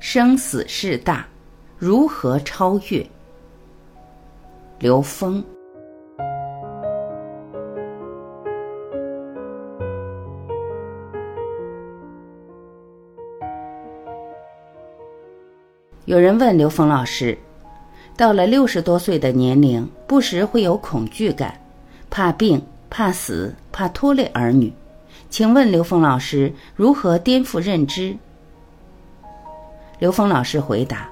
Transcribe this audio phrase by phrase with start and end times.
[0.00, 1.26] 生死事大，
[1.78, 3.06] 如何超越？
[4.78, 5.44] 刘峰。
[16.06, 17.36] 有人问刘峰老师
[18.16, 21.60] ：“到了六十多岁的年龄，不时会有恐惧感，
[22.08, 24.72] 怕病、怕死、怕拖累儿女，
[25.28, 28.16] 请问刘峰老师如何颠覆认知？”
[30.00, 31.08] 刘峰老师回答：“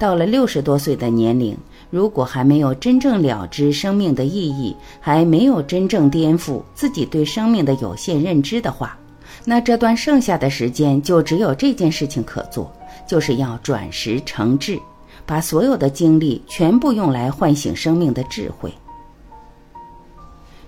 [0.00, 1.54] 到了六十多岁的年龄，
[1.90, 8.96] 如果还没有真正了知生命的意义，还没有真正颠覆自己对生命的有限认知的话，
[9.44, 12.72] 那这段剩下的时间就只有这件事情可做。”
[13.06, 14.76] 就是要转识成智，
[15.24, 18.72] 把所有的精力全部用来唤醒生命的智慧，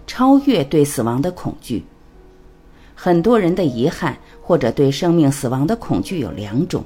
[0.07, 1.85] 超越对死亡的恐惧。
[2.95, 6.85] 很多人的遗憾或者对生命死亡的恐惧有两种：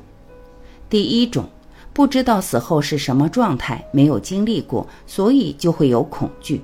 [0.93, 1.47] 第一种，
[1.95, 6.61] 不知道死后是什么状态，没有经历过，所以就会有恐惧。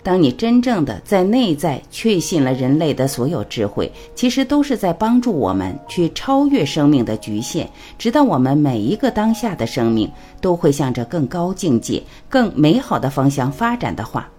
[0.00, 7.66] 当你真正的在内在确信了人类的所有智慧，其实都是在帮助我们去超越生命的局限，
[7.98, 10.08] 直到我们每一个当下的生命
[10.40, 14.30] 都会向着更高境界、更美好的方向发展的话，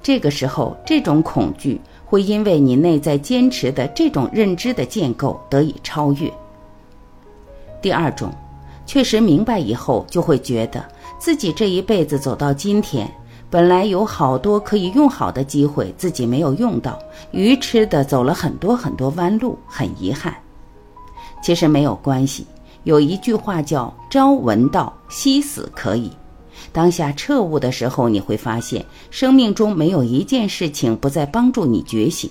[0.00, 6.32] 这个时候这种恐惧会因为你内在坚持的这种认知的建构得以超越。
[7.80, 8.32] 第二种，
[8.86, 10.84] 确实明白以后，就会觉得
[11.18, 13.10] 自己这一辈子走到今天。
[13.50, 16.98] 本来有好多可以用好的机会，自己没有用到，
[17.30, 20.36] 愚痴的走了很多很多弯路，很遗憾。
[21.42, 22.46] 其实没有关系，
[22.84, 26.12] 有一句话叫“朝闻道，夕死可以”。
[26.72, 32.30] 当下彻悟的时候，你会发现，生命中没有一件事情不再帮助你觉醒。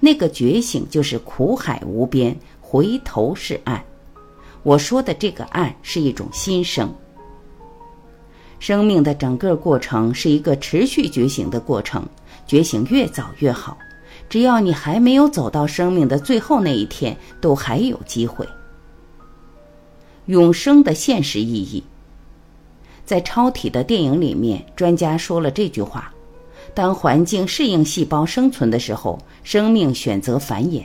[0.00, 3.84] 那个觉醒就是苦海无边，回头是岸。
[4.64, 6.92] 我说的这个爱是一种新生。
[8.58, 12.02] 生命的整个过程是一个持续觉醒的过程，
[12.46, 13.76] 觉醒越早越好。
[14.28, 18.48] 只要你还没有走到生命的最后那一天，都还有机会。
[20.26, 21.84] 永生的现实意义，
[23.04, 26.10] 在超体的电影里面，专家说了这句话：
[26.72, 30.82] 当环境适应细胞生存的时候，生命选择繁衍；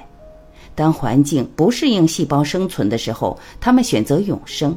[0.79, 4.73] 当环境不适应细胞生存的时候，他们选择永生。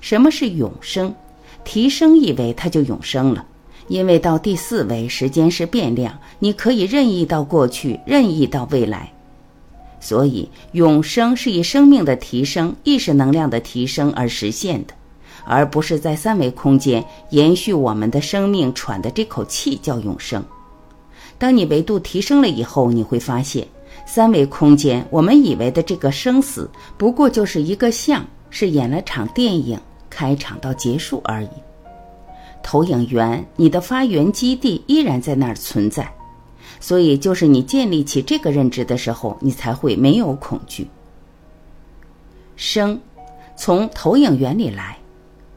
[0.00, 1.14] 什么是永生？
[1.64, 3.44] 提升一维，它就永生了，
[3.88, 9.12] 因为到第四维，时间是变量，你可以任意到过去，任意到未来，
[10.00, 14.94] 所以永生是以生命的提升、意识能量的提升而实现的，
[15.44, 20.42] 而不是在三维空间延续我们的生命喘的这口气叫永生。
[21.36, 23.68] 当你维度提升了以后，你会发现，
[24.06, 29.78] 三维空间我们以为的这个生死，不过就是一个像，是演了场电影。
[30.08, 31.48] 开场到结束而已。
[32.62, 36.10] 投影源，你的发源基地依然在那儿存在，
[36.80, 40.88] 所以就是你建立起这个认知的时候，你才会没有恐惧。
[42.56, 42.98] 生，
[43.58, 44.96] 从投影源里来；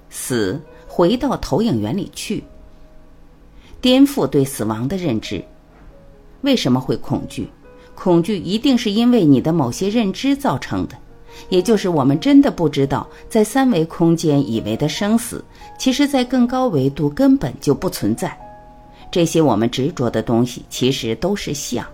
[0.09, 0.59] 死，
[0.90, 2.44] 回到投影源里去。
[3.80, 5.42] 颠覆对死亡的认知。
[6.42, 7.48] 为什么会恐惧？
[8.02, 10.96] 恐惧一定是因为你的某些认知造成的。
[11.50, 15.44] 也就是我们真的不知道，在三维空间以为的生死，
[15.78, 18.38] 其实在更高维度根本就不存在。
[19.12, 21.86] 这些我们执着的东西，其实都是相。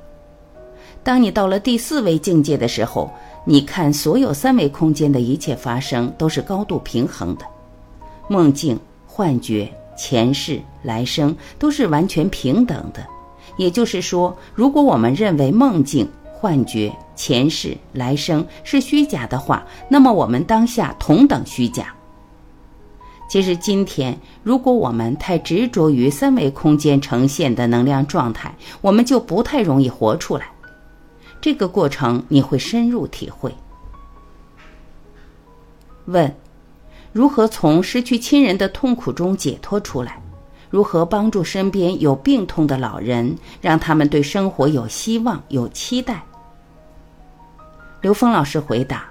[1.04, 3.12] 当你到了第四维境界的时候，
[3.44, 7.46] 你看所有三维空间的一切发生都是高度平衡的，
[8.28, 9.68] 梦境、幻觉、
[9.98, 13.06] 前世、来生都是完全平等的。
[13.58, 21.94] 也就是说，如果我们认为梦境，幻觉、前世、来生是虚假的话，那么我们当下同等虚假。
[23.28, 30.46] 其实今天，如果我们太执着于三维空间呈现的能量状态，我们就不太容易活出来。
[31.42, 33.54] 这个过程你会深入体会。
[36.06, 36.36] 问：
[37.12, 40.22] 如何从失去亲人的痛苦中解脱出来？
[40.76, 46.22] 如何帮助身边有病痛的老人，让他们对生活有希望、有期待？
[48.02, 49.06] 刘峰老师回答：“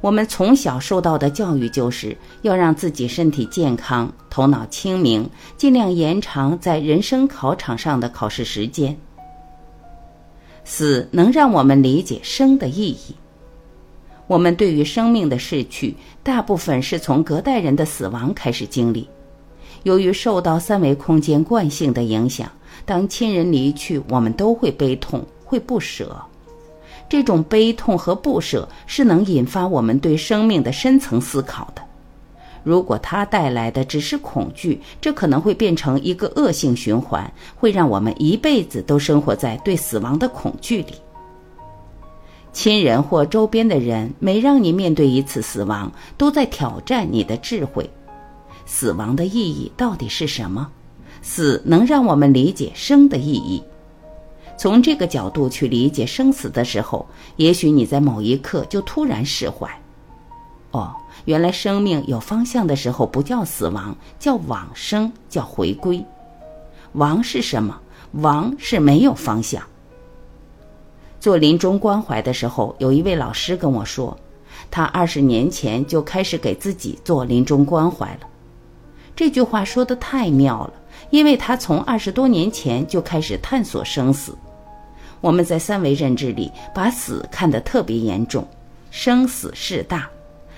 [0.00, 8.96] 我们从小受到的教育就是要让自己身体健康、头脑清明，尽量延长在人生考场上的考试时间。
[10.62, 13.16] 死能让我们理解生的意义。
[14.28, 19.08] 我们对于生命的逝去，大部分是从隔代人的死亡开始经历。
[19.86, 22.50] 由于受到三维空间惯性的影响，
[22.84, 26.20] 当亲人离去，我们都会悲痛，会不舍。”
[27.08, 31.80] 这种悲痛和不舍是能引发我们对生命的深层思考的。
[32.64, 40.94] 如果它带来的只是恐惧，这可能会变成一个恶性循环，会让我们一辈子都生活在对死亡的恐惧里。
[42.52, 47.88] 亲人或周边的人每让你面对一次死亡，都在挑战你的智慧。
[48.66, 50.70] 死亡的意义到底是什么？
[51.22, 53.62] 死能让我们理解生的意义。
[54.58, 59.70] 从这个角度去理解生死的时候，也许你在某一刻就突然释怀。
[60.72, 60.94] 哦。
[61.24, 66.04] 原来生命有方向的时候不叫死亡，叫往生，叫回归。
[66.92, 67.80] 亡是什么？
[68.12, 69.60] 亡是没有方向。
[71.18, 74.16] 做临终关怀的时候，有一位老师跟我说，
[74.70, 78.20] 他二十年前就开始给自己做临终关怀了。
[79.16, 80.72] 这句话说的太妙了，
[81.08, 84.36] 因为他从二十多年前就开始探索生死。
[85.22, 88.46] 我们在三维认知里把死看得特别严重，
[88.90, 90.06] 生死事大。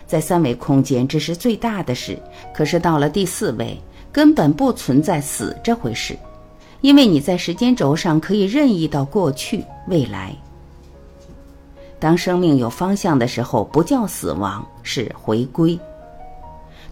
[0.08, 2.19] 在三维空间，这是最大的事。
[2.52, 3.78] 可是到了第四维，
[4.10, 6.19] 根本不存在死这回事，
[6.81, 10.34] 因为你在时间轴上可以任意到过去、未来。
[12.00, 15.78] 当生命有方向的时候，不叫死亡，是回归。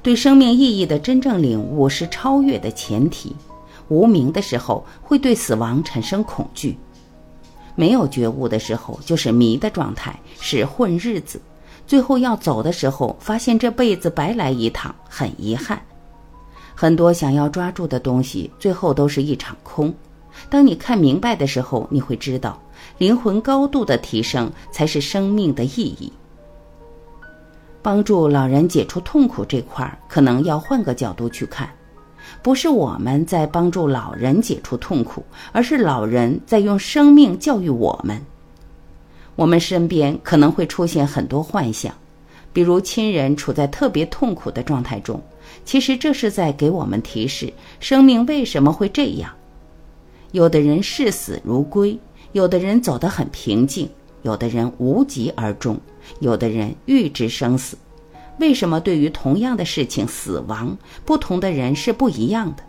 [0.07, 3.35] 对生命意义的真正领悟是超越的前提。
[3.89, 6.77] 无名的时候，会对死亡产生恐惧；
[7.75, 11.43] 没有觉悟的时候，就是迷的状态，是混日子。
[11.89, 15.83] 最后要走的时候，发现这辈子白来一趟，很遗憾。
[16.73, 19.93] 很多想要抓住的东西，最后都是一场空。
[20.49, 22.57] 当你看明白的时候，你会知道，
[22.99, 26.13] 灵魂高度的提升才是生命的意义。
[27.87, 31.71] 帮助老人解除痛苦这块儿，可能要换个角度去看，
[32.43, 38.21] 不是我们在帮助老人解除痛苦，而是老人在用生命教育我们。
[39.37, 41.95] 我们身边可能会出现很多幻想，
[42.53, 45.23] 比如亲人处在特别痛苦的状态中，
[45.65, 49.31] 其实这是在给我们提示生命为什么会这样。
[50.33, 51.97] 有的人视死如归，
[52.33, 53.89] 有的人走得很平静，
[54.23, 55.79] 有的人无疾而终，
[56.21, 57.77] 有的人预知生死。
[58.39, 62.63] 为什么对于同样的事情，死亡不同的人是不一样的？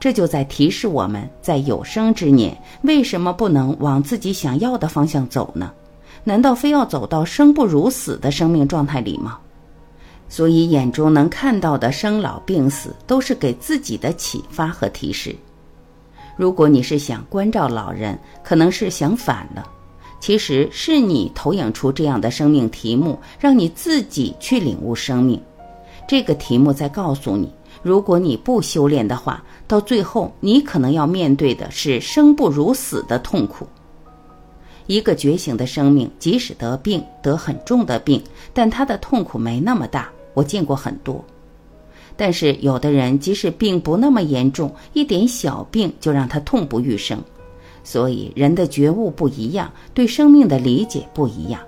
[0.00, 5.70] 这就在提示我们在有生之年，为什么不能往自己想要的方向走呢？
[6.24, 9.38] 难道非要走到生不如死的生命状态里吗？
[10.28, 15.34] 所以眼中能看到的生老病死，都是给自己的启发和提示。
[16.36, 19.66] 如果你是想关照老人，可能是想反了。
[20.20, 25.40] 其实是你投影出这样的生命题目，让你自己去领悟生命。
[26.06, 27.52] 这个题目在告诉你，
[27.82, 33.66] 如果你不修炼的话，到最后你可能要面对的是生不如死的痛苦。
[34.86, 38.22] 一个觉醒的生命，即使得病，得很重的病，
[38.52, 40.10] 但他的痛苦没那么大。
[40.34, 41.24] 我见过很多，
[42.16, 47.22] 但是有的人即使病不那么严重，一点小病就让他痛不欲生。
[47.82, 51.60] 所以人的觉悟不一样，对生命的理解不一样。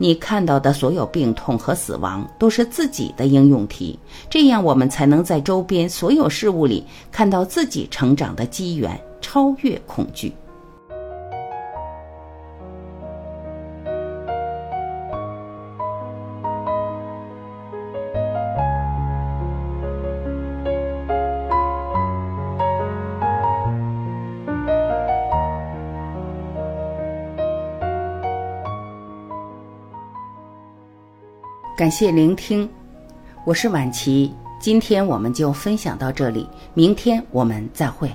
[0.00, 3.98] 你看到的所有病痛和死亡，都是自己的应用题。
[4.30, 10.32] 这样我们才能在周边所有事物里看到自己成长的机缘，超越恐惧。
[31.78, 32.68] 感谢聆听，
[33.44, 34.34] 我是晚琪。
[34.58, 36.44] 今天我们就分享到这里，
[36.74, 38.10] 明天我们再会。